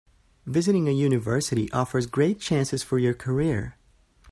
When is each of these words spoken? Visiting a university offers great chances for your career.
Visiting 0.47 0.87
a 0.87 0.91
university 0.91 1.71
offers 1.71 2.07
great 2.07 2.39
chances 2.39 2.81
for 2.81 2.97
your 2.97 3.13
career. 3.13 3.77